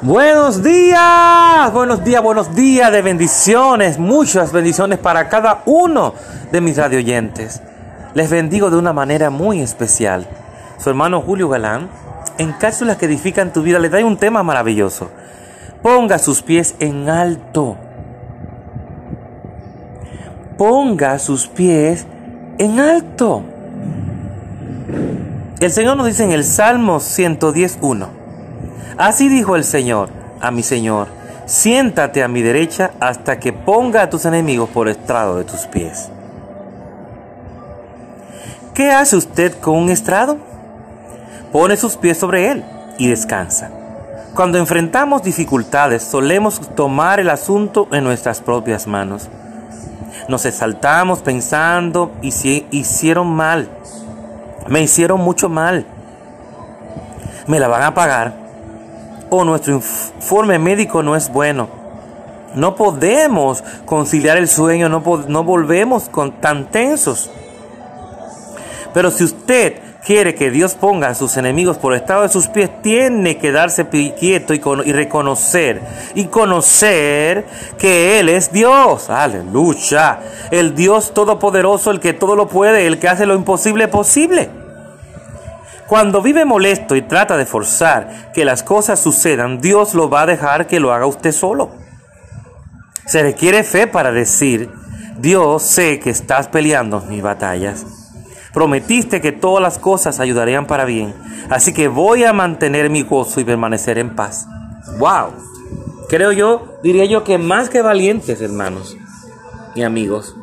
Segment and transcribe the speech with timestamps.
[0.00, 6.14] Buenos días, buenos días, buenos días de bendiciones, muchas bendiciones para cada uno
[6.52, 7.60] de mis radioyentes.
[8.14, 10.28] Les bendigo de una manera muy especial.
[10.78, 11.88] Su hermano Julio Galán,
[12.38, 15.10] en cápsulas que edifican tu vida, le trae un tema maravilloso.
[15.82, 17.76] Ponga sus pies en alto.
[20.56, 22.06] Ponga sus pies
[22.58, 23.42] en alto.
[25.58, 28.27] El Señor nos dice en el Salmo 110.1.
[28.96, 30.08] Así dijo el Señor
[30.40, 31.08] a mi Señor,
[31.46, 36.10] siéntate a mi derecha hasta que ponga a tus enemigos por estrado de tus pies.
[38.74, 40.38] ¿Qué hace usted con un estrado?
[41.52, 42.64] Pone sus pies sobre él
[42.98, 43.70] y descansa.
[44.34, 49.28] Cuando enfrentamos dificultades solemos tomar el asunto en nuestras propias manos.
[50.28, 52.28] Nos exaltamos pensando y
[52.70, 53.68] hicieron mal,
[54.68, 55.86] me hicieron mucho mal,
[57.46, 58.47] me la van a pagar
[59.30, 61.68] o nuestro informe médico no es bueno.
[62.54, 67.30] No podemos conciliar el sueño, no, no volvemos con, tan tensos.
[68.94, 72.46] Pero si usted quiere que Dios ponga a sus enemigos por el estado de sus
[72.46, 75.82] pies, tiene que darse quieto y, y, reconocer
[76.14, 77.46] y conocer
[77.78, 79.10] que Él es Dios.
[79.10, 80.20] Aleluya.
[80.50, 84.57] El Dios todopoderoso, el que todo lo puede, el que hace lo imposible posible.
[85.88, 90.26] Cuando vive molesto y trata de forzar que las cosas sucedan, Dios lo va a
[90.26, 91.70] dejar que lo haga usted solo.
[93.06, 94.70] Se requiere fe para decir,
[95.18, 97.86] Dios sé que estás peleando mis batallas.
[98.52, 101.14] Prometiste que todas las cosas ayudarían para bien,
[101.48, 104.46] así que voy a mantener mi gozo y permanecer en paz.
[104.98, 105.32] ¡Wow!
[106.10, 108.94] Creo yo, diría yo que más que valientes, hermanos
[109.74, 110.36] y amigos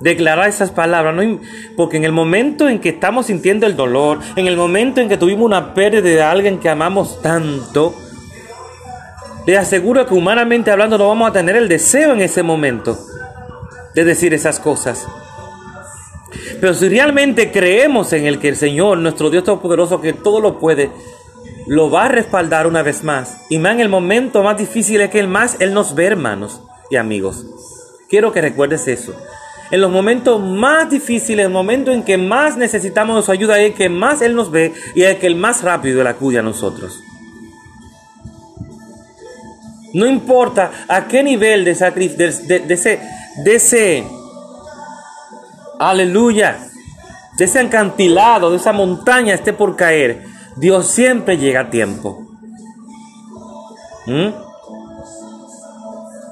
[0.00, 1.40] declarar esas palabras, ¿no?
[1.76, 5.16] porque en el momento en que estamos sintiendo el dolor, en el momento en que
[5.16, 7.94] tuvimos una pérdida de alguien que amamos tanto,
[9.46, 12.98] les aseguro que humanamente hablando no vamos a tener el deseo en ese momento
[13.94, 15.06] de decir esas cosas.
[16.60, 20.58] Pero si realmente creemos en el que el Señor, nuestro Dios Todopoderoso, que todo lo
[20.58, 20.90] puede,
[21.66, 23.42] lo va a respaldar una vez más.
[23.50, 26.62] Y más en el momento más difícil es que el más Él nos ve, hermanos
[26.90, 27.46] y amigos.
[28.08, 29.14] Quiero que recuerdes eso
[29.70, 33.74] en los momentos más difíciles, en el momento en que más necesitamos su ayuda, es
[33.74, 37.02] que más Él nos ve y es que el más rápido Él acude a nosotros.
[39.92, 43.00] No importa a qué nivel de sacrificio, de, ese,
[43.44, 44.04] de ese,
[45.78, 46.58] aleluya,
[47.38, 50.24] de ese acantilado, de esa montaña esté por caer,
[50.56, 52.26] Dios siempre llega a tiempo.
[54.06, 54.53] ¿Mm?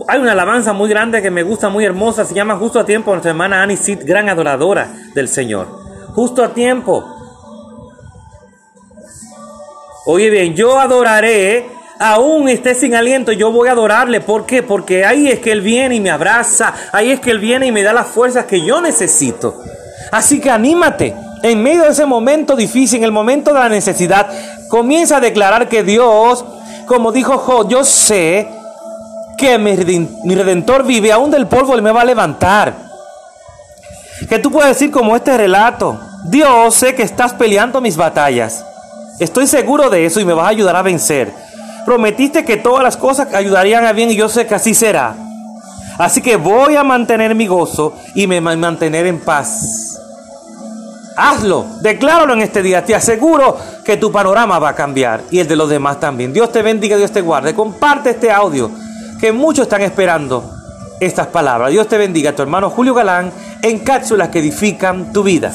[0.08, 3.10] Hay una alabanza muy grande que me gusta, muy hermosa, se llama Justo a Tiempo,
[3.10, 5.66] nuestra hermana Annie Sid, gran adoradora del Señor.
[6.14, 7.04] Justo a tiempo.
[10.06, 11.66] Oye bien, yo adoraré,
[11.98, 14.20] aún esté sin aliento, yo voy a adorarle.
[14.20, 14.62] ¿Por qué?
[14.62, 17.72] Porque ahí es que Él viene y me abraza, ahí es que Él viene y
[17.72, 19.62] me da las fuerzas que yo necesito.
[20.10, 21.14] Así que anímate.
[21.42, 24.28] En medio de ese momento difícil, en el momento de la necesidad,
[24.68, 26.44] comienza a declarar que Dios,
[26.86, 28.48] como dijo Job, yo sé
[29.42, 32.74] que mi, redentor vive, aún del polvo Él me va a levantar.
[34.28, 38.64] Que tú puedes decir como este relato, Dios, sé que estás peleando mis batallas.
[39.18, 41.32] Estoy seguro de eso y me vas a ayudar a vencer.
[41.84, 45.16] Prometiste que todas las cosas ayudarían a bien y yo sé que así será.
[45.98, 49.98] Así que voy a mantener mi gozo y me mantener en paz.
[51.16, 52.84] Hazlo, decláralo en este día.
[52.84, 56.32] Te aseguro que tu panorama va a cambiar y el de los demás también.
[56.32, 57.54] Dios te bendiga, Dios te guarde.
[57.54, 58.70] Comparte este audio
[59.22, 60.50] que muchos están esperando
[60.98, 61.70] estas palabras.
[61.70, 63.30] Dios te bendiga, tu hermano Julio Galán,
[63.62, 65.52] en cápsulas que edifican tu vida.